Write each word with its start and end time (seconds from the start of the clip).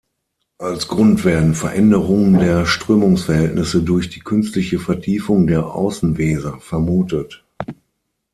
Als 0.57 0.87
Grund 0.87 1.23
werden 1.25 1.53
Veränderungen 1.53 2.39
der 2.39 2.65
Strömungsverhältnisse 2.65 3.83
durch 3.83 4.09
die 4.09 4.21
künstliche 4.21 4.79
Vertiefung 4.79 5.45
der 5.45 5.67
Außenweser 5.67 6.57
vermutet. 6.59 7.43